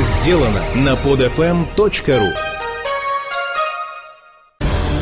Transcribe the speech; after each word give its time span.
Сделано 0.00 0.60
на 0.74 0.94
podfm.ru 0.94 2.32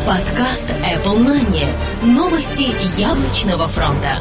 Подкаст 0.07 0.67
Apple 0.85 1.19
Money. 1.19 1.67
Новости 2.03 2.75
яблочного 3.01 3.69
фронта. 3.69 4.19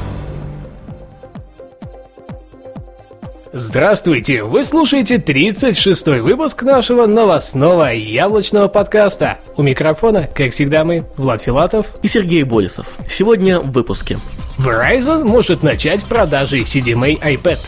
Здравствуйте! 3.51 4.43
Вы 4.43 4.63
слушаете 4.63 5.17
36-й 5.17 6.21
выпуск 6.21 6.63
нашего 6.63 7.05
новостного 7.05 7.91
яблочного 7.91 8.69
подкаста. 8.69 9.39
У 9.57 9.63
микрофона, 9.63 10.29
как 10.33 10.53
всегда, 10.53 10.85
мы, 10.85 11.03
Влад 11.17 11.41
Филатов 11.41 11.87
и 12.01 12.07
Сергей 12.07 12.43
Болесов. 12.43 12.87
Сегодня 13.09 13.59
в 13.59 13.71
выпуске. 13.71 14.19
Verizon 14.57 15.25
может 15.25 15.63
начать 15.63 16.05
продажи 16.05 16.59
CDMA 16.61 17.19
iPad. 17.21 17.59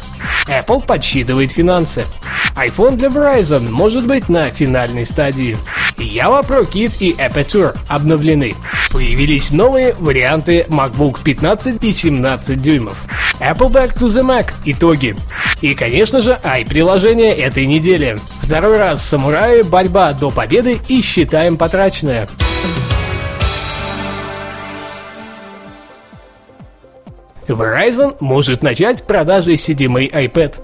Apple 0.47 0.85
подсчитывает 0.85 1.51
финансы. 1.51 2.05
iPhone 2.55 2.95
для 2.95 3.09
Verizon 3.09 3.69
может 3.69 4.05
быть 4.05 4.29
на 4.29 4.49
финальной 4.49 5.05
стадии. 5.05 5.57
Java 5.97 6.45
Pro 6.45 6.69
Kit 6.69 6.93
и 6.99 7.13
Aperture 7.13 7.75
обновлены. 7.87 8.55
Появились 8.91 9.51
новые 9.51 9.95
варианты 9.99 10.65
MacBook 10.69 11.19
15 11.23 11.83
и 11.83 11.91
17 11.91 12.61
дюймов. 12.61 12.97
Apple 13.39 13.71
Back 13.71 13.97
to 13.97 14.07
the 14.07 14.23
Mac. 14.23 14.53
Итоги. 14.65 15.15
И, 15.61 15.73
конечно 15.75 16.21
же, 16.21 16.37
i-приложение 16.43 17.33
этой 17.33 17.65
недели. 17.65 18.19
Второй 18.41 18.77
раз 18.77 19.05
самураи, 19.05 19.61
борьба 19.61 20.13
до 20.13 20.29
победы 20.29 20.79
и 20.87 21.01
считаем 21.01 21.57
потраченное. 21.57 22.27
Verizon 27.47 28.15
может 28.19 28.63
начать 28.63 29.03
продажи 29.03 29.53
CDMA 29.53 30.09
iPad 30.25 30.55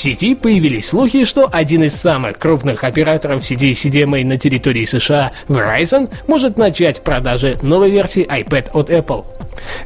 сети 0.00 0.34
появились 0.34 0.88
слухи, 0.88 1.26
что 1.26 1.48
один 1.52 1.84
из 1.84 1.94
самых 1.94 2.38
крупных 2.38 2.84
операторов 2.84 3.44
сети 3.44 3.72
CDMA 3.72 4.24
на 4.24 4.38
территории 4.38 4.86
США, 4.86 5.32
Verizon, 5.48 6.08
может 6.26 6.56
начать 6.56 7.02
продажи 7.02 7.58
новой 7.60 7.90
версии 7.90 8.26
iPad 8.26 8.70
от 8.72 8.88
Apple. 8.90 9.24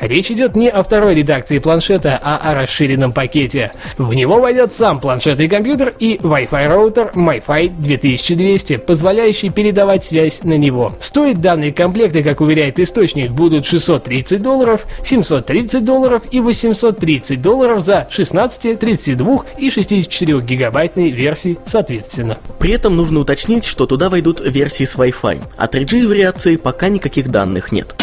Речь 0.00 0.30
идет 0.30 0.56
не 0.56 0.68
о 0.68 0.82
второй 0.82 1.14
редакции 1.14 1.58
планшета, 1.58 2.18
а 2.22 2.36
о 2.36 2.54
расширенном 2.54 3.12
пакете. 3.12 3.72
В 3.98 4.14
него 4.14 4.38
войдет 4.38 4.72
сам 4.72 5.00
планшетный 5.00 5.48
компьютер 5.48 5.94
и 5.98 6.16
Wi-Fi 6.16 6.68
роутер 6.68 7.12
MiFi 7.14 7.70
2200, 7.78 8.76
позволяющий 8.78 9.50
передавать 9.50 10.04
связь 10.04 10.42
на 10.42 10.56
него. 10.56 10.92
Стоит 11.00 11.40
данные 11.40 11.72
комплекты, 11.72 12.22
как 12.22 12.40
уверяет 12.40 12.78
источник, 12.78 13.30
будут 13.30 13.66
630 13.66 14.42
долларов, 14.42 14.86
730 15.02 15.84
долларов 15.84 16.22
и 16.30 16.40
830 16.40 17.40
долларов 17.40 17.84
за 17.84 18.06
16, 18.10 18.78
32 18.78 19.44
и 19.58 19.70
60 19.70 20.03
64-гигабайтной 20.06 21.10
версии 21.10 21.58
соответственно. 21.66 22.38
При 22.58 22.72
этом 22.72 22.96
нужно 22.96 23.20
уточнить, 23.20 23.64
что 23.64 23.86
туда 23.86 24.08
войдут 24.08 24.40
версии 24.40 24.84
с 24.84 24.96
Wi-Fi. 24.96 25.42
А 25.56 25.66
3G 25.66 26.06
вариации 26.06 26.56
пока 26.56 26.88
никаких 26.88 27.28
данных 27.28 27.72
нет. 27.72 27.94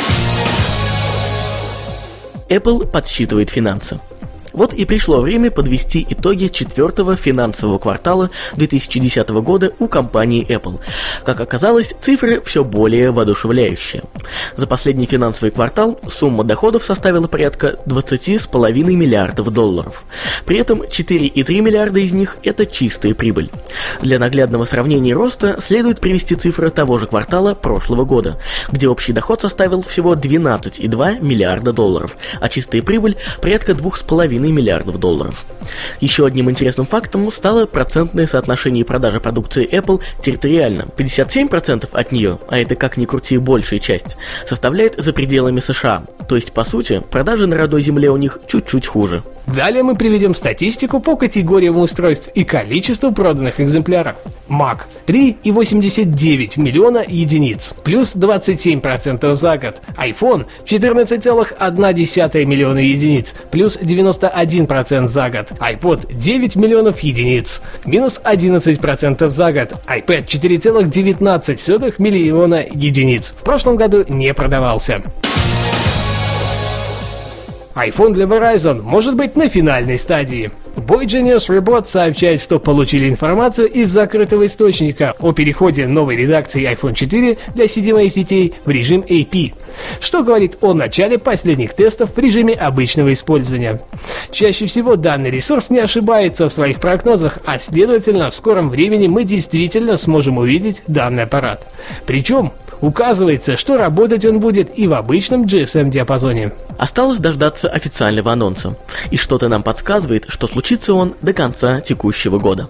Apple 2.49 2.85
подсчитывает 2.85 3.49
финансы. 3.49 3.99
Вот 4.53 4.73
и 4.73 4.85
пришло 4.85 5.21
время 5.21 5.51
подвести 5.51 6.05
итоги 6.09 6.47
четвертого 6.47 7.15
финансового 7.15 7.77
квартала 7.77 8.29
2010 8.55 9.29
года 9.29 9.73
у 9.79 9.87
компании 9.87 10.45
Apple. 10.47 10.79
Как 11.23 11.39
оказалось, 11.39 11.93
цифры 12.01 12.41
все 12.41 12.63
более 12.63 13.11
воодушевляющие. 13.11 14.03
За 14.55 14.67
последний 14.67 15.05
финансовый 15.05 15.51
квартал 15.51 15.99
сумма 16.09 16.43
доходов 16.43 16.83
составила 16.83 17.27
порядка 17.27 17.77
20,5 17.85 18.83
миллиардов 18.83 19.51
долларов. 19.51 20.03
При 20.45 20.57
этом 20.57 20.81
4,3 20.81 21.61
миллиарда 21.61 21.99
из 21.99 22.13
них– 22.13 22.37
это 22.43 22.65
чистая 22.65 23.13
прибыль. 23.13 23.49
Для 24.01 24.19
наглядного 24.19 24.65
сравнения 24.65 25.13
роста 25.13 25.59
следует 25.63 25.99
привести 25.99 26.35
цифры 26.35 26.69
того 26.69 26.99
же 26.99 27.07
квартала 27.07 27.53
прошлого 27.53 28.05
года, 28.05 28.37
где 28.71 28.87
общий 28.87 29.13
доход 29.13 29.41
составил 29.41 29.81
всего 29.81 30.15
12,2 30.15 31.21
миллиарда 31.21 31.73
долларов, 31.73 32.17
а 32.39 32.49
чистая 32.49 32.81
прибыль– 32.81 33.15
порядка 33.41 33.71
2,5 33.71 34.40
миллиардов 34.49 34.99
долларов. 34.99 35.45
Еще 35.99 36.25
одним 36.25 36.49
интересным 36.49 36.85
фактом 36.87 37.29
стало 37.31 37.65
процентное 37.65 38.27
соотношение 38.27 38.83
продажи 38.83 39.19
продукции 39.19 39.69
Apple 39.69 40.01
территориально. 40.21 40.87
57% 40.97 41.89
от 41.91 42.11
нее, 42.11 42.39
а 42.47 42.57
это 42.57 42.75
как 42.75 42.97
ни 42.97 43.05
крути 43.05 43.37
большая 43.37 43.79
часть, 43.79 44.17
составляет 44.47 44.95
за 44.97 45.13
пределами 45.13 45.59
США. 45.59 46.03
То 46.31 46.37
есть, 46.37 46.53
по 46.53 46.63
сути, 46.63 47.01
продажи 47.11 47.45
на 47.45 47.57
родной 47.57 47.81
земле 47.81 48.09
у 48.09 48.15
них 48.15 48.39
чуть-чуть 48.47 48.87
хуже. 48.87 49.21
Далее 49.47 49.83
мы 49.83 49.97
приведем 49.97 50.33
статистику 50.33 51.01
по 51.01 51.17
категориям 51.17 51.77
устройств 51.77 52.29
и 52.33 52.45
количеству 52.45 53.11
проданных 53.11 53.59
экземпляров. 53.59 54.15
Mac 54.47 54.83
3,89 55.07 56.57
миллиона 56.57 57.03
единиц, 57.05 57.73
плюс 57.83 58.15
27% 58.15 59.35
за 59.35 59.57
год. 59.57 59.81
iPhone 59.97 60.45
14,1 60.63 62.45
миллиона 62.45 62.79
единиц, 62.79 63.35
плюс 63.51 63.77
91% 63.77 65.07
за 65.09 65.29
год. 65.29 65.51
iPod 65.59 66.13
9 66.13 66.55
миллионов 66.55 67.01
единиц, 67.01 67.61
минус 67.83 68.21
11% 68.23 69.29
за 69.29 69.51
год. 69.51 69.73
iPad 69.85 70.27
4,19 70.27 71.95
миллиона 71.97 72.63
единиц. 72.73 73.33
В 73.37 73.43
прошлом 73.43 73.75
году 73.75 74.05
не 74.07 74.33
продавался 74.33 75.03
iPhone 77.75 78.13
для 78.13 78.25
Verizon 78.25 78.81
может 78.81 79.15
быть 79.15 79.35
на 79.35 79.47
финальной 79.49 79.97
стадии. 79.97 80.51
Boy 80.75 81.05
Genius 81.05 81.49
Report 81.49 81.87
сообщает, 81.87 82.41
что 82.41 82.59
получили 82.59 83.09
информацию 83.09 83.69
из 83.69 83.89
закрытого 83.89 84.45
источника 84.45 85.13
о 85.19 85.31
переходе 85.31 85.87
новой 85.87 86.15
редакции 86.15 86.69
iPhone 86.69 86.93
4 86.93 87.37
для 87.55 87.65
CDMA 87.65 88.09
сетей 88.09 88.53
в 88.65 88.69
режим 88.69 89.01
AP, 89.01 89.53
что 89.99 90.23
говорит 90.23 90.57
о 90.61 90.73
начале 90.73 91.17
последних 91.17 91.73
тестов 91.73 92.15
в 92.15 92.19
режиме 92.19 92.53
обычного 92.53 93.13
использования. 93.13 93.81
Чаще 94.31 94.65
всего 94.65 94.95
данный 94.95 95.31
ресурс 95.31 95.69
не 95.69 95.79
ошибается 95.79 96.47
в 96.47 96.53
своих 96.53 96.79
прогнозах, 96.79 97.39
а 97.45 97.59
следовательно 97.59 98.29
в 98.29 98.35
скором 98.35 98.69
времени 98.69 99.07
мы 99.07 99.23
действительно 99.23 99.97
сможем 99.97 100.37
увидеть 100.37 100.83
данный 100.87 101.23
аппарат. 101.23 101.67
Причем 102.05 102.51
Указывается, 102.81 103.57
что 103.57 103.77
работать 103.77 104.25
он 104.25 104.39
будет 104.39 104.77
и 104.77 104.87
в 104.87 104.93
обычном 104.93 105.45
GSM-диапазоне. 105.45 106.51
Осталось 106.77 107.19
дождаться 107.19 107.69
официального 107.69 108.31
анонса. 108.31 108.75
И 109.11 109.17
что-то 109.17 109.47
нам 109.47 109.61
подсказывает, 109.61 110.25
что 110.27 110.47
случится 110.47 110.93
он 110.93 111.13
до 111.21 111.33
конца 111.33 111.79
текущего 111.79 112.39
года. 112.39 112.69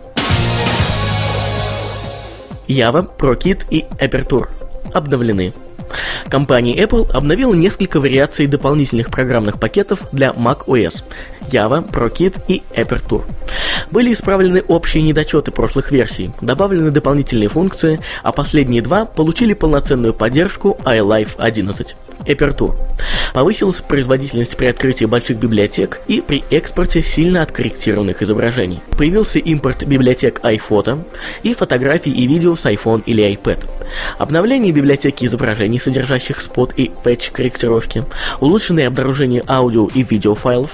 Java, 2.68 3.08
ProKit 3.18 3.66
и 3.70 3.86
Aperture 4.00 4.48
обновлены. 4.94 5.54
Компания 6.30 6.76
Apple 6.78 7.12
обновила 7.12 7.54
несколько 7.54 8.00
вариаций 8.00 8.48
дополнительных 8.48 9.10
программных 9.10 9.60
пакетов 9.60 10.02
для 10.12 10.30
macOS 10.30 11.04
Java, 11.50 11.88
ProKit 11.88 12.42
и 12.48 12.64
Aperture. 12.76 13.24
Были 13.92 14.14
исправлены 14.14 14.62
общие 14.68 15.04
недочеты 15.04 15.52
прошлых 15.52 15.92
версий, 15.92 16.32
добавлены 16.42 16.92
дополнительные 16.92 17.50
функции, 17.50 18.00
а 18.24 18.32
последние 18.32 18.82
два 18.82 19.06
получили 19.06 19.54
полноценную 19.54 20.14
поддержку 20.14 20.78
iLife 20.86 21.32
11. 21.38 21.96
Aperture. 22.26 22.76
Повысилась 23.34 23.82
производительность 23.82 24.56
при 24.56 24.68
открытии 24.68 25.06
больших 25.06 25.38
библиотек 25.38 26.02
и 26.08 26.22
при 26.22 26.44
экспорте 26.52 27.02
сильно 27.02 27.42
откорректированных 27.42 28.22
изображений. 28.22 28.82
Появился 28.98 29.40
импорт 29.40 29.84
библиотек 29.84 30.40
iPhoto 30.44 31.04
и 31.44 31.54
фотографий 31.54 32.12
и 32.12 32.28
видео 32.28 32.56
с 32.56 32.66
iPhone 32.66 33.04
или 33.06 33.24
iPad. 33.24 33.66
Обновление 34.18 34.72
библиотеки 34.72 35.26
изображений, 35.26 35.80
содержащих 35.80 36.42
спот 36.42 36.74
и 36.78 36.92
патч 37.04 37.32
корректировки, 37.32 38.04
улучшенное 38.40 38.88
обнаружение 38.88 39.44
аудио 39.48 39.88
и 39.88 40.04
видеофайлов, 40.04 40.72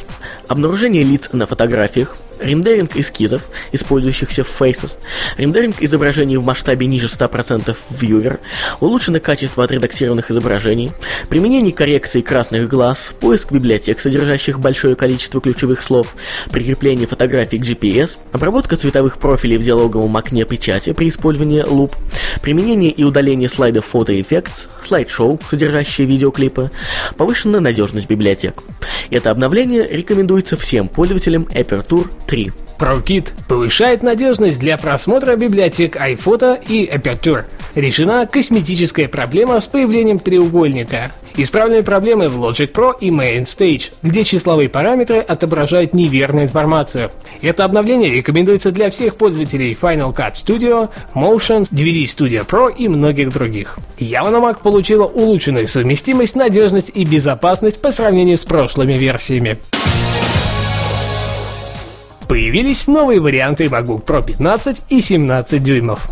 обнаружение 0.48 1.04
лиц 1.04 1.30
на 1.34 1.46
фотографиях, 1.46 2.18
рендеринг 2.40 2.96
эскизов, 2.96 3.44
использующихся 3.72 4.44
в 4.44 4.62
Faces, 4.62 4.98
рендеринг 5.38 5.82
изображений 5.82 6.38
в 6.38 6.46
масштабе 6.46 6.88
ниже 6.88 7.08
100% 7.08 7.76
в 7.90 8.04
Viewer, 8.04 8.40
улучшено 8.80 9.20
качество 9.20 9.64
отредактированных 9.64 10.32
изображений, 10.32 10.92
применение 11.30 11.74
коррекции 11.74 12.22
красных 12.22 12.70
глаз, 12.70 13.14
поиск 13.20 13.52
библиотек, 13.52 14.00
содержащих 14.00 14.60
большое 14.60 14.96
количество 14.96 15.42
ключевых 15.42 15.82
слов, 15.82 16.16
прикрепление 16.52 17.08
фотографий 17.08 17.58
к 17.58 17.64
GPS, 17.64 18.18
обработка 18.32 18.76
цветовых 18.76 19.18
профилей 19.18 19.58
в 19.58 19.64
диалоговом 19.64 20.16
окне 20.18 20.46
печати 20.46 20.94
при 20.94 21.10
использовании 21.10 21.62
луп, 21.62 21.96
применение 22.42 22.92
и 22.92 23.04
удаление 23.04 23.50
слайдов 23.50 23.86
Effects, 23.98 24.68
слайд-шоу, 24.84 25.40
содержащие 25.50 26.08
видеоклипы, 26.08 26.72
повышенная 27.18 27.60
надежность 27.60 28.08
библиотек. 28.08 28.64
Это 29.10 29.32
обновление 29.32 29.88
рекомендуется 29.88 30.58
всем 30.58 30.88
пользователям 30.88 31.44
Aperture 31.54 32.08
3. 32.28 32.52
ProKit 32.78 33.30
повышает 33.48 34.04
надежность 34.04 34.60
для 34.60 34.78
просмотра 34.78 35.36
библиотек 35.36 35.96
iPhoto 35.96 36.60
и 36.68 36.86
Aperture. 36.86 37.46
Решена 37.74 38.28
косметическая 38.28 39.08
проблема 39.08 39.60
с 39.60 39.66
появлением 39.68 40.20
треугольника. 40.20 41.12
Исправлены 41.36 41.84
проблемы 41.84 42.30
в 42.30 42.38
Logic 42.38 42.72
Pro 42.72 42.94
и 43.00 43.10
Main 43.10 43.44
Stage, 43.44 43.92
где 44.04 44.24
числовые 44.24 44.70
параметры 44.70 45.20
отображают 45.20 45.94
неверную 45.94 46.46
информацию. 46.46 47.12
Это 47.42 47.66
обновление 47.66 48.12
рекомендуется 48.12 48.72
для 48.72 48.90
всех 48.90 49.16
пользователей 49.16 49.78
Final 49.80 50.16
Cut 50.16 50.34
Studio, 50.34 50.90
Motion, 51.14 51.68
DVD 51.72 52.04
Studio 52.04 52.46
Pro 52.46 52.74
и 52.76 52.88
многих 52.88 53.32
других. 53.32 53.78
На 54.00 54.40
Mac 54.40 54.62
получила 54.62 55.06
улучшенную 55.06 55.68
совместимость, 55.68 56.36
надежность 56.36 56.92
и 56.94 57.06
безопасность 57.06 57.82
по 57.82 57.92
сравнению 57.92 58.38
с 58.38 58.46
прошлыми 58.46 58.94
версиями. 58.94 59.58
Появились 62.28 62.88
новые 62.88 63.22
варианты 63.22 63.66
MacBook 63.66 64.04
Pro 64.04 64.24
15 64.24 64.84
и 64.90 65.02
17 65.02 65.64
дюймов. 65.64 66.10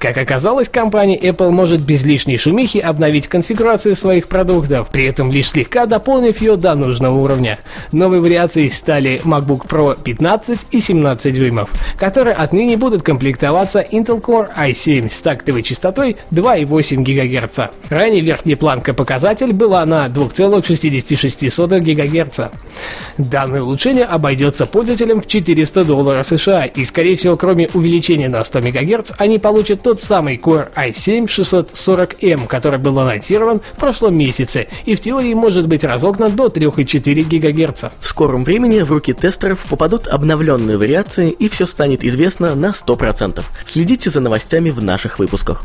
Как 0.00 0.16
оказалось, 0.16 0.70
компания 0.70 1.18
Apple 1.18 1.50
может 1.50 1.82
без 1.82 2.06
лишней 2.06 2.38
шумихи 2.38 2.78
обновить 2.78 3.28
конфигурацию 3.28 3.94
своих 3.94 4.28
продуктов, 4.28 4.88
при 4.88 5.04
этом 5.04 5.30
лишь 5.30 5.50
слегка 5.50 5.84
дополнив 5.84 6.40
ее 6.40 6.56
до 6.56 6.74
нужного 6.74 7.18
уровня. 7.18 7.58
Новые 7.92 8.22
вариации 8.22 8.68
стали 8.68 9.20
MacBook 9.24 9.66
Pro 9.68 10.02
15 10.02 10.68
и 10.70 10.80
17 10.80 11.34
дюймов, 11.34 11.68
которые 11.98 12.34
отныне 12.34 12.78
будут 12.78 13.02
комплектоваться 13.02 13.82
Intel 13.82 14.22
Core 14.22 14.48
i7 14.56 15.12
с 15.12 15.20
тактовой 15.20 15.62
частотой 15.62 16.16
2,8 16.30 17.02
ГГц. 17.02 17.60
Ранее 17.90 18.22
верхняя 18.22 18.56
планка 18.56 18.94
показатель 18.94 19.52
была 19.52 19.84
на 19.84 20.06
2,66 20.06 21.78
ГГц. 21.78 22.40
Данное 23.18 23.60
улучшение 23.60 24.06
обойдется 24.06 24.64
пользователям 24.64 25.20
в 25.20 25.26
400 25.26 25.84
долларов 25.84 26.26
США, 26.26 26.64
и 26.64 26.84
скорее 26.84 27.16
всего 27.16 27.36
кроме 27.36 27.68
увеличения 27.74 28.30
на 28.30 28.42
100 28.42 28.60
МГц 28.60 29.12
они 29.18 29.38
получат 29.38 29.89
тот 29.90 30.00
самый 30.00 30.36
Core 30.36 30.72
i7 30.72 31.26
640M, 31.26 32.46
который 32.46 32.78
был 32.78 32.96
анонсирован 33.00 33.60
в 33.72 33.76
прошлом 33.76 34.16
месяце 34.16 34.68
и 34.84 34.94
в 34.94 35.00
теории 35.00 35.34
может 35.34 35.66
быть 35.66 35.82
разогнан 35.82 36.36
до 36.36 36.46
3,4 36.46 37.24
ГГц. 37.24 37.84
В 38.00 38.06
скором 38.06 38.44
времени 38.44 38.82
в 38.82 38.92
руки 38.92 39.12
тестеров 39.12 39.58
попадут 39.68 40.06
обновленные 40.06 40.78
вариации 40.78 41.30
и 41.30 41.48
все 41.48 41.66
станет 41.66 42.04
известно 42.04 42.54
на 42.54 42.66
100%. 42.66 43.42
Следите 43.66 44.10
за 44.10 44.20
новостями 44.20 44.70
в 44.70 44.80
наших 44.80 45.18
выпусках. 45.18 45.64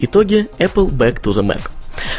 Итоги 0.00 0.48
Apple 0.56 0.88
Back 0.88 1.22
to 1.22 1.34
the 1.34 1.44
Mac. 1.46 1.68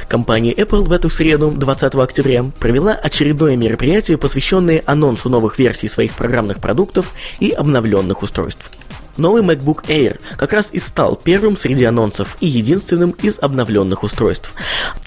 Компания 0.07 0.53
Apple 0.53 0.83
в 0.83 0.91
эту 0.91 1.09
среду, 1.09 1.49
20 1.49 1.95
октября, 1.95 2.45
провела 2.59 2.91
очередное 2.93 3.55
мероприятие, 3.55 4.19
посвященное 4.19 4.83
анонсу 4.85 5.27
новых 5.27 5.57
версий 5.57 5.87
своих 5.87 6.13
программных 6.13 6.59
продуктов 6.59 7.13
и 7.39 7.49
обновленных 7.49 8.21
устройств. 8.21 8.69
Новый 9.15 9.43
MacBook 9.43 9.85
Air 9.85 10.19
как 10.37 10.53
раз 10.53 10.69
и 10.71 10.79
стал 10.79 11.15
первым 11.15 11.55
среди 11.55 11.83
анонсов 11.83 12.35
и 12.39 12.47
единственным 12.47 13.11
из 13.21 13.37
обновленных 13.37 14.03
устройств. 14.03 14.51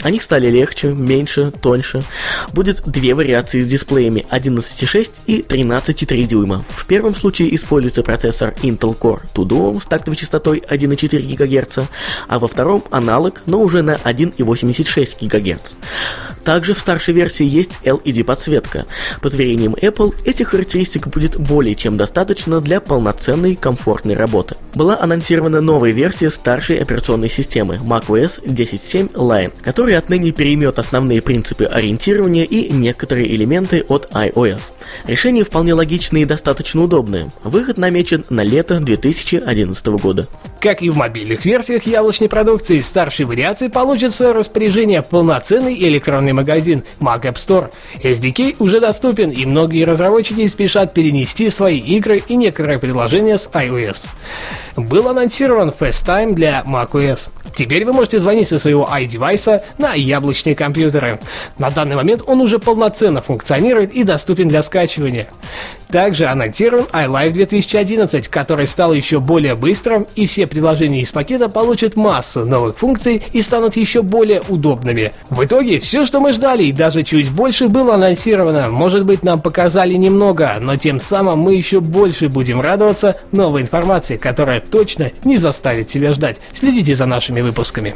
Они 0.02 0.20
стали 0.20 0.48
легче, 0.48 0.88
меньше, 0.88 1.50
тоньше. 1.50 2.02
Будет 2.52 2.82
две 2.86 3.14
вариации 3.14 3.60
с 3.60 3.66
дисплеями 3.66 4.24
11,6 4.30 5.10
и 5.26 5.42
13,3 5.42 6.24
дюйма. 6.24 6.64
В 6.68 6.86
первом 6.86 7.16
случае 7.16 7.54
используется 7.56 8.04
процессор 8.04 8.54
Intel 8.62 8.96
Core 8.96 9.22
Duo 9.34 9.80
с 9.82 9.86
тактовой 9.86 10.16
частотой 10.16 10.58
1,4 10.58 11.34
ГГц, 11.34 11.78
а 12.28 12.38
во 12.38 12.46
втором 12.46 12.84
аналог, 12.92 13.42
но 13.46 13.60
уже 13.60 13.82
на 13.82 13.94
1,86 13.94 15.26
ГГц. 15.26 15.72
Также 16.44 16.74
в 16.74 16.78
старшей 16.78 17.12
версии 17.12 17.44
есть 17.44 17.72
LED-подсветка. 17.82 18.86
По 19.20 19.28
заверениям 19.28 19.74
Apple, 19.74 20.14
этих 20.24 20.50
характеристик 20.50 21.08
будет 21.08 21.36
более 21.36 21.74
чем 21.74 21.96
достаточно 21.96 22.60
для 22.60 22.80
полноценной 22.80 23.56
комфортной 23.56 23.95
работы. 24.04 24.56
Была 24.74 24.98
анонсирована 25.00 25.60
новая 25.60 25.92
версия 25.92 26.30
старшей 26.30 26.76
операционной 26.76 27.30
системы 27.30 27.76
macOS 27.76 28.42
10.7 28.44 29.12
Lion, 29.12 29.52
которая 29.62 29.98
отныне 29.98 30.32
переймет 30.32 30.78
основные 30.78 31.22
принципы 31.22 31.64
ориентирования 31.64 32.44
и 32.44 32.72
некоторые 32.72 33.34
элементы 33.34 33.84
от 33.88 34.10
iOS. 34.12 34.60
Решение 35.06 35.44
вполне 35.44 35.74
логичное 35.74 36.22
и 36.22 36.26
достаточно 36.26 36.82
удобное. 36.82 37.30
Выход 37.42 37.78
намечен 37.78 38.24
на 38.30 38.42
лето 38.42 38.80
2011 38.80 39.86
года. 39.86 40.28
Как 40.60 40.82
и 40.82 40.90
в 40.90 40.96
мобильных 40.96 41.44
версиях 41.44 41.86
яблочной 41.86 42.28
продукции, 42.28 42.80
старшие 42.80 43.26
вариации 43.26 43.68
получат 43.68 44.12
в 44.12 44.16
свое 44.16 44.32
распоряжение 44.32 45.02
полноценный 45.02 45.74
электронный 45.74 46.32
магазин 46.32 46.82
Mac 46.98 47.22
App 47.22 47.34
Store. 47.34 47.70
SDK 48.02 48.56
уже 48.58 48.80
доступен, 48.80 49.30
и 49.30 49.44
многие 49.44 49.84
разработчики 49.84 50.46
спешат 50.46 50.94
перенести 50.94 51.50
свои 51.50 51.78
игры 51.78 52.22
и 52.26 52.36
некоторые 52.36 52.78
приложения 52.78 53.38
с 53.38 53.48
iOS. 53.48 54.08
Был 54.76 55.08
анонсирован 55.08 55.72
FaceTime 55.78 56.34
для 56.34 56.62
macOS. 56.66 57.30
Теперь 57.54 57.86
вы 57.86 57.94
можете 57.94 58.18
звонить 58.18 58.48
со 58.48 58.58
своего 58.58 58.84
iDevice 58.84 59.62
на 59.78 59.94
яблочные 59.94 60.54
компьютеры. 60.54 61.18
На 61.58 61.70
данный 61.70 61.96
момент 61.96 62.22
он 62.26 62.42
уже 62.42 62.58
полноценно 62.58 63.22
функционирует 63.22 63.94
и 63.94 64.04
доступен 64.04 64.48
для 64.48 64.62
скачивания. 64.62 65.28
Также 65.88 66.26
анонсирован 66.26 66.86
iLife 66.92 67.30
2011, 67.30 68.28
который 68.28 68.66
стал 68.66 68.92
еще 68.92 69.20
более 69.20 69.54
быстрым, 69.54 70.06
и 70.16 70.26
все 70.26 70.46
приложения 70.46 71.00
из 71.00 71.12
пакета 71.12 71.48
получат 71.48 71.96
массу 71.96 72.44
новых 72.44 72.76
функций 72.76 73.22
и 73.32 73.40
станут 73.40 73.76
еще 73.76 74.02
более 74.02 74.42
удобными. 74.48 75.12
В 75.30 75.44
итоге, 75.44 75.78
все, 75.78 76.04
что 76.04 76.20
мы 76.20 76.32
ждали 76.32 76.64
и 76.64 76.72
даже 76.72 77.02
чуть 77.04 77.30
больше 77.30 77.68
было 77.68 77.94
анонсировано. 77.94 78.68
Может 78.68 79.06
быть, 79.06 79.22
нам 79.22 79.40
показали 79.40 79.94
немного, 79.94 80.56
но 80.60 80.76
тем 80.76 80.98
самым 80.98 81.38
мы 81.38 81.54
еще 81.54 81.80
больше 81.80 82.28
будем 82.28 82.60
радоваться 82.60 83.16
новой 83.30 83.62
информации, 83.62 84.16
которая 84.16 84.60
точно 84.70 85.12
не 85.24 85.36
заставит 85.36 85.90
себя 85.90 86.12
ждать. 86.12 86.40
Следите 86.52 86.94
за 86.94 87.06
нашими 87.06 87.40
выпусками. 87.40 87.94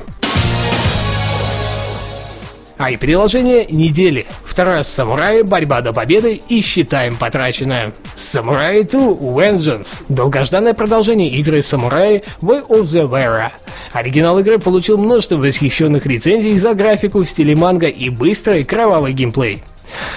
А 2.81 2.91
и 2.91 2.97
приложение 2.97 3.67
недели. 3.67 4.27
Второе 4.43 4.85
Самурай, 4.85 5.43
борьба 5.43 5.83
до 5.83 5.93
победы 5.93 6.41
и 6.49 6.63
считаем 6.63 7.15
потраченное. 7.15 7.93
Samurai 8.17 8.91
2 8.91 9.01
Vengeance. 9.01 10.03
Долгожданное 10.09 10.73
продолжение 10.73 11.29
игры 11.29 11.61
Самурай 11.61 12.23
Way 12.41 12.67
of 12.69 12.85
the 12.85 13.07
Vera. 13.07 13.51
Оригинал 13.93 14.39
игры 14.39 14.59
получил 14.59 14.97
множество 14.97 15.37
восхищенных 15.37 16.07
рецензий 16.07 16.57
за 16.57 16.73
графику 16.73 17.23
в 17.23 17.29
стиле 17.29 17.55
манга 17.55 17.87
и 17.89 18.09
быстрый 18.09 18.65
кровавый 18.65 19.13
геймплей. 19.13 19.63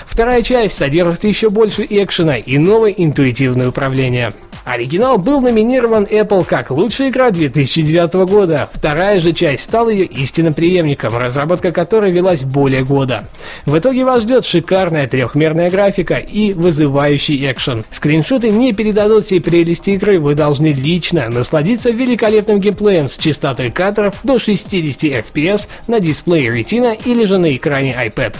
Вторая 0.05 0.41
часть 0.41 0.77
содержит 0.77 1.25
еще 1.25 1.49
больше 1.49 1.85
экшена 1.89 2.37
и 2.37 2.57
новое 2.57 2.91
интуитивное 2.91 3.67
управление. 3.67 4.31
Оригинал 4.65 5.17
был 5.17 5.41
номинирован 5.41 6.05
Apple 6.05 6.45
как 6.45 6.71
лучшая 6.71 7.09
игра 7.09 7.31
2009 7.31 8.13
года. 8.29 8.69
Вторая 8.71 9.19
же 9.19 9.33
часть 9.33 9.63
стала 9.63 9.89
ее 9.89 10.05
истинным 10.05 10.53
преемником, 10.53 11.17
разработка 11.17 11.71
которой 11.71 12.11
велась 12.11 12.43
более 12.43 12.85
года. 12.85 13.27
В 13.65 13.77
итоге 13.77 14.05
вас 14.05 14.23
ждет 14.23 14.45
шикарная 14.45 15.07
трехмерная 15.07 15.69
графика 15.69 16.15
и 16.15 16.53
вызывающий 16.53 17.51
экшен. 17.51 17.83
Скриншоты 17.89 18.51
не 18.51 18.73
передадут 18.73 19.25
всей 19.25 19.41
прелести 19.41 19.91
игры, 19.91 20.19
вы 20.19 20.33
должны 20.33 20.67
лично 20.67 21.27
насладиться 21.29 21.91
великолепным 21.91 22.59
геймплеем 22.59 23.09
с 23.09 23.17
частотой 23.17 23.69
кадров 23.69 24.15
до 24.23 24.39
60 24.39 25.03
FPS 25.03 25.67
на 25.87 25.99
дисплее 25.99 26.57
Retina 26.57 26.97
или 27.03 27.25
же 27.25 27.37
на 27.37 27.53
экране 27.53 27.93
iPad. 27.93 28.35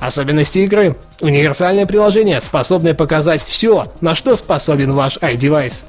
Особенности 0.00 0.60
игры. 0.60 0.96
Универсальное 1.20 1.86
приложение, 1.86 2.40
способное 2.40 2.94
показать 2.94 3.42
все, 3.44 3.84
на 4.00 4.14
что 4.14 4.36
способен 4.36 4.92
ваш 4.92 5.16
iDevice. 5.18 5.84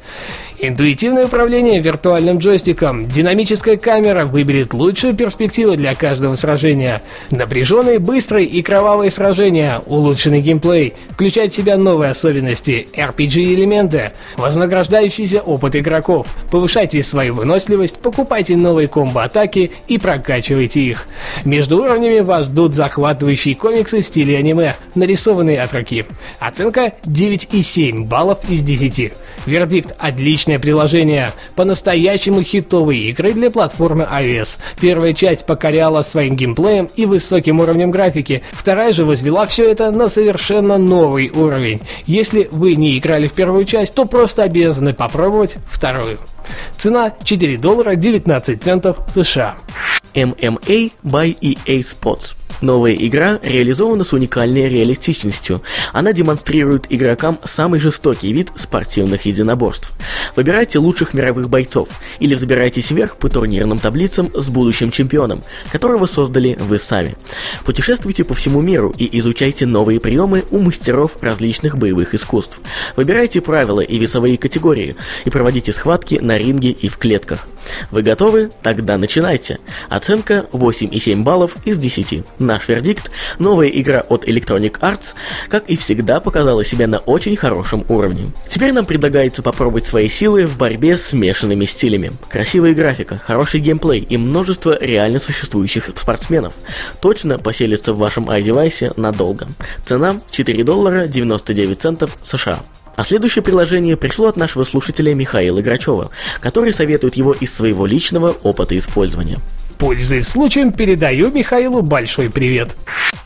Интуитивное 0.59 1.25
управление 1.25 1.79
виртуальным 1.79 2.39
джойстиком, 2.39 3.07
динамическая 3.07 3.77
камера 3.77 4.25
выберет 4.25 4.73
лучшую 4.73 5.13
перспективу 5.13 5.75
для 5.75 5.93
каждого 5.93 6.33
сражения. 6.33 7.03
Напряженные, 7.29 7.99
быстрые 7.99 8.47
и 8.47 8.63
кровавые 8.63 9.11
сражения, 9.11 9.83
улучшенный 9.85 10.41
геймплей, 10.41 10.95
включает 11.11 11.53
в 11.53 11.55
себя 11.55 11.77
новые 11.77 12.09
особенности, 12.09 12.87
RPG-элементы, 12.91 14.13
вознаграждающийся 14.35 15.41
опыт 15.41 15.75
игроков. 15.75 16.25
Повышайте 16.49 17.03
свою 17.03 17.35
выносливость, 17.35 17.97
покупайте 17.97 18.57
новые 18.57 18.87
комбо-атаки 18.87 19.69
и 19.87 19.99
прокачивайте 19.99 20.81
их. 20.81 21.05
Между 21.45 21.77
уровнями 21.77 22.21
вас 22.21 22.45
ждут 22.45 22.73
захватывающие 22.73 23.53
комиксы 23.53 24.01
в 24.01 24.05
стиле 24.07 24.37
аниме, 24.37 24.75
нарисованные 24.95 25.61
от 25.61 25.71
руки. 25.75 26.05
Оценка 26.39 26.93
9,7 27.05 28.05
баллов 28.05 28.39
из 28.49 28.63
10. 28.63 29.13
Вердикт– 29.45 29.95
отличное 30.47 30.59
приложение, 30.59 31.33
по-настоящему 31.55 32.41
хитовые 32.41 33.09
игры 33.09 33.33
для 33.33 33.51
платформы 33.51 34.07
iOS. 34.09 34.57
Первая 34.79 35.13
часть 35.13 35.45
покоряла 35.45 36.01
своим 36.01 36.35
геймплеем 36.35 36.89
и 36.95 37.05
высоким 37.05 37.59
уровнем 37.59 37.91
графики, 37.91 38.43
вторая 38.53 38.93
же 38.93 39.05
возвела 39.05 39.45
все 39.45 39.69
это 39.69 39.91
на 39.91 40.09
совершенно 40.09 40.77
новый 40.77 41.29
уровень. 41.29 41.81
Если 42.05 42.47
вы 42.51 42.75
не 42.75 42.97
играли 42.97 43.27
в 43.27 43.33
первую 43.33 43.65
часть, 43.65 43.93
то 43.93 44.05
просто 44.05 44.43
обязаны 44.43 44.93
попробовать 44.93 45.57
вторую. 45.69 46.17
Цена 46.77 47.13
4 47.23 47.57
доллара 47.57 47.95
19 47.95 48.63
центов 48.63 48.97
США. 49.13 49.55
MMA 50.13 50.93
by 51.03 51.37
EA 51.39 51.81
Sports. 51.81 52.35
Новая 52.61 52.93
игра 52.93 53.39
реализована 53.43 54.03
с 54.03 54.13
уникальной 54.13 54.67
реалистичностью. 54.67 55.61
Она 55.93 56.11
демонстрирует 56.11 56.87
игрокам 56.89 57.39
самый 57.45 57.79
жестокий 57.79 58.33
вид 58.33 58.51
спортивных 58.55 59.25
единоборств. 59.25 59.91
Выбирайте 60.35 60.79
лучших 60.79 61.13
мировых 61.13 61.49
бойцов 61.49 61.89
или 62.19 62.33
взбирайтесь 62.33 62.89
вверх 62.89 63.17
по 63.17 63.29
турнирным 63.29 63.77
таблицам 63.77 64.31
с 64.33 64.49
будущим 64.49 64.89
чемпионом, 64.89 65.43
которого 65.71 66.07
создали 66.07 66.57
вы 66.59 66.79
сами. 66.79 67.15
Путешествуйте 67.63 68.23
по 68.23 68.33
всему 68.33 68.61
миру 68.61 68.93
и 68.97 69.19
изучайте 69.19 69.67
новые 69.67 69.99
приемы 69.99 70.43
у 70.49 70.57
мастеров 70.57 71.17
различных 71.21 71.77
боевых 71.77 72.15
искусств. 72.15 72.59
Выбирайте 72.95 73.39
правила 73.39 73.81
и 73.81 73.99
весовые 73.99 74.37
категории 74.37 74.95
и 75.25 75.29
проводите 75.29 75.73
схватки 75.73 76.15
на 76.15 76.36
ринге 76.37 76.69
и 76.71 76.87
в 76.87 76.97
клетках. 76.97 77.47
Вы 77.91 78.01
готовы? 78.01 78.51
Тогда 78.61 78.97
начинайте. 78.97 79.59
Оценка 79.89 80.45
8,7 80.51 81.23
баллов 81.23 81.55
из 81.65 81.77
10. 81.77 82.23
Наш 82.39 82.67
вердикт– 82.67 83.11
новая 83.39 83.67
игра 83.67 84.01
от 84.01 84.25
Electronic 84.25 84.79
Arts, 84.79 85.13
как 85.49 85.69
и 85.69 85.75
всегда, 85.75 86.19
показала 86.19 86.63
себя 86.63 86.87
на 86.87 86.99
очень 86.99 87.35
хорошем 87.35 87.85
уровне. 87.89 88.31
Теперь 88.47 88.71
нам 88.73 88.85
предлагается 88.85 89.41
попробовать 89.41 89.85
свои 89.85 90.09
силы 90.09 90.45
в 90.45 90.57
борьбе 90.57 90.97
с 90.97 91.07
смешанными 91.07 91.65
стилями. 91.65 92.11
Красивая 92.29 92.73
графика, 92.73 93.17
хороший 93.17 93.59
геймплей 93.59 93.99
и 93.99 94.17
множество 94.17 94.77
реально 94.79 95.19
существующих 95.19 95.89
спортсменов. 95.95 96.53
Точно 97.01 97.39
поселится 97.39 97.93
в 97.93 97.97
вашем 97.97 98.29
iDevice 98.29 98.93
надолго. 98.99 99.47
Цена 99.85 100.21
4 100.31 100.63
доллара 100.63 101.07
99 101.07 101.81
центов 101.81 102.17
США. 102.23 102.63
А 102.97 103.03
следующее 103.03 103.43
приложение 103.43 103.95
пришло 103.95 104.27
от 104.27 104.37
нашего 104.37 104.63
слушателя 104.63 105.13
Михаила 105.13 105.61
Грачева, 105.61 106.09
который 106.39 106.73
советует 106.73 107.15
его 107.15 107.31
из 107.31 107.53
своего 107.53 107.85
личного 107.85 108.35
опыта 108.41 108.75
использования. 108.75 109.37
Пользуясь 109.77 110.27
случаем, 110.27 110.71
передаю 110.71 111.29
Михаилу 111.29 111.83
большой 111.83 112.31
привет. 112.31 112.75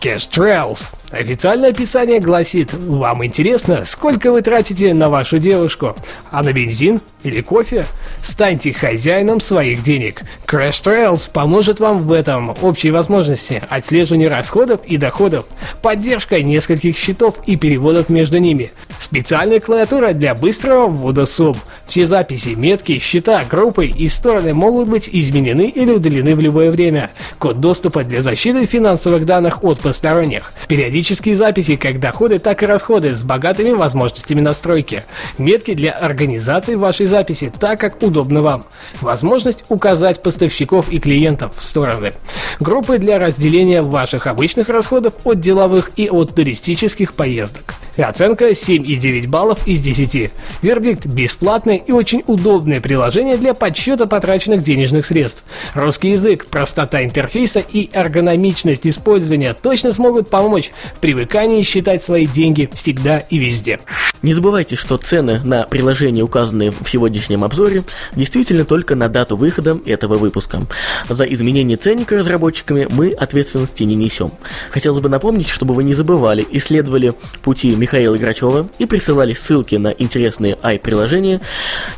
Cash 0.01 0.29
Trails. 0.29 0.89
Официальное 1.11 1.71
описание 1.71 2.21
гласит, 2.21 2.73
вам 2.73 3.25
интересно, 3.25 3.83
сколько 3.83 4.31
вы 4.31 4.41
тратите 4.41 4.93
на 4.93 5.09
вашу 5.09 5.39
девушку, 5.39 5.93
а 6.31 6.41
на 6.41 6.53
бензин 6.53 7.01
или 7.23 7.41
кофе? 7.41 7.85
Станьте 8.21 8.71
хозяином 8.71 9.41
своих 9.41 9.83
денег. 9.83 10.21
Crash 10.47 10.81
Trails 10.83 11.29
поможет 11.31 11.81
вам 11.81 11.99
в 11.99 12.13
этом. 12.13 12.55
Общие 12.61 12.93
возможности, 12.93 13.61
отслеживание 13.69 14.29
расходов 14.29 14.81
и 14.85 14.95
доходов, 14.95 15.45
поддержка 15.81 16.41
нескольких 16.41 16.97
счетов 16.97 17.35
и 17.45 17.57
переводов 17.57 18.07
между 18.07 18.37
ними, 18.37 18.71
специальная 18.97 19.59
клавиатура 19.59 20.13
для 20.13 20.33
быстрого 20.33 20.87
ввода 20.87 21.25
сумм. 21.25 21.57
Все 21.87 22.05
записи, 22.05 22.49
метки, 22.49 22.99
счета, 22.99 23.43
группы 23.43 23.85
и 23.85 24.07
стороны 24.07 24.53
могут 24.53 24.87
быть 24.87 25.09
изменены 25.11 25.67
или 25.67 25.91
удалены 25.91 26.35
в 26.37 26.39
любое 26.39 26.71
время. 26.71 27.11
Код 27.37 27.59
доступа 27.59 28.05
для 28.05 28.21
защиты 28.21 28.65
финансовых 28.65 29.25
данных 29.25 29.63
от 29.65 29.79
посторонних. 29.79 30.53
Периодические 31.01 31.35
записи 31.35 31.77
как 31.77 31.99
доходы, 31.99 32.37
так 32.37 32.61
и 32.61 32.67
расходы 32.67 33.15
с 33.15 33.23
богатыми 33.23 33.71
возможностями 33.71 34.39
настройки. 34.39 35.03
Метки 35.39 35.73
для 35.73 35.93
организации 35.93 36.75
вашей 36.75 37.07
записи 37.07 37.51
так, 37.59 37.79
как 37.79 38.03
удобно 38.03 38.43
вам. 38.43 38.65
Возможность 39.01 39.63
указать 39.69 40.21
поставщиков 40.21 40.91
и 40.91 40.99
клиентов 40.99 41.57
в 41.57 41.63
стороны. 41.63 42.13
Группы 42.59 42.99
для 42.99 43.17
разделения 43.17 43.81
ваших 43.81 44.27
обычных 44.27 44.69
расходов 44.69 45.15
от 45.23 45.39
деловых 45.39 45.89
и 45.95 46.07
от 46.07 46.35
туристических 46.35 47.15
поездок. 47.15 47.73
Оценка 47.97 48.51
7,9 48.51 49.27
баллов 49.27 49.67
из 49.67 49.81
10. 49.81 50.31
Вердикт– 50.61 51.05
бесплатное 51.07 51.75
и 51.75 51.91
очень 51.91 52.23
удобное 52.25 52.79
приложение 52.79 53.37
для 53.37 53.53
подсчета 53.53 54.05
потраченных 54.05 54.63
денежных 54.63 55.05
средств. 55.05 55.43
Русский 55.73 56.11
язык, 56.11 56.45
простота 56.45 57.03
интерфейса 57.03 57.59
и 57.59 57.89
эргономичность 57.91 58.87
использования 58.87 59.53
точно 59.53 59.91
смогут 59.91 60.29
помочь 60.29 60.71
привыкании 60.99 61.63
считать 61.63 62.03
свои 62.03 62.25
деньги 62.25 62.69
всегда 62.73 63.19
и 63.19 63.37
везде. 63.37 63.79
Не 64.21 64.35
забывайте, 64.35 64.75
что 64.75 64.97
цены 64.97 65.41
на 65.43 65.63
приложения, 65.63 66.21
указанные 66.21 66.71
в 66.71 66.87
сегодняшнем 66.87 67.43
обзоре, 67.43 67.83
действительно 68.15 68.65
только 68.65 68.95
на 68.95 69.09
дату 69.09 69.35
выхода 69.35 69.79
этого 69.85 70.15
выпуска. 70.15 70.61
За 71.09 71.23
изменение 71.23 71.77
ценника 71.77 72.17
разработчиками 72.17 72.87
мы 72.89 73.09
ответственности 73.09 73.83
не 73.83 73.95
несем. 73.95 74.31
Хотелось 74.69 75.01
бы 75.01 75.09
напомнить, 75.09 75.49
чтобы 75.49 75.73
вы 75.73 75.83
не 75.83 75.95
забывали, 75.95 76.45
исследовали 76.51 77.13
пути 77.41 77.75
Михаила 77.75 78.17
Грачева 78.17 78.69
и 78.77 78.85
присылали 78.85 79.33
ссылки 79.33 79.75
на 79.75 79.87
интересные 79.87 80.57
i-приложения, 80.61 81.41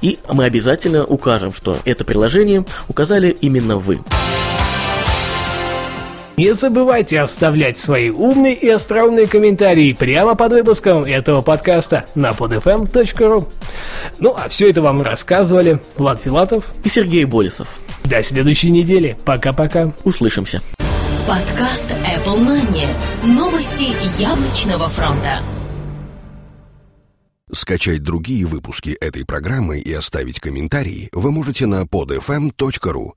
и 0.01 0.19
мы 0.31 0.45
обязательно 0.45 1.03
укажем, 1.03 1.53
что 1.53 1.77
это 1.83 2.05
приложение 2.05 2.65
указали 2.87 3.35
именно 3.41 3.77
вы. 3.77 3.99
Не 6.35 6.53
забывайте 6.53 7.19
оставлять 7.19 7.77
свои 7.77 8.09
умные 8.09 8.55
и 8.55 8.67
остроумные 8.67 9.27
комментарии 9.27 9.93
прямо 9.93 10.33
под 10.33 10.53
выпуском 10.53 11.03
этого 11.03 11.41
подкаста 11.41 12.05
на 12.15 12.31
podfm.ru. 12.31 13.47
Ну 14.19 14.33
а 14.35 14.49
все 14.49 14.71
это 14.71 14.81
вам 14.81 15.03
рассказывали 15.03 15.79
Влад 15.95 16.19
Филатов 16.21 16.73
и 16.83 16.89
Сергей 16.89 17.25
Болесов. 17.25 17.67
До 18.03 18.23
следующей 18.23 18.71
недели. 18.71 19.15
Пока-пока. 19.25 19.93
Услышимся. 20.03 20.61
Подкаст 21.27 21.85
Apple 22.03 22.39
Money. 22.39 22.87
Новости 23.23 23.95
яблочного 24.19 24.89
фронта. 24.89 25.39
Скачать 27.51 28.01
другие 28.01 28.47
выпуски 28.47 28.97
этой 28.99 29.23
программы 29.23 29.79
и 29.79 29.93
оставить 29.93 30.39
комментарии 30.39 31.09
вы 31.13 31.31
можете 31.31 31.67
на 31.67 31.83
podfm.ru. 31.83 33.11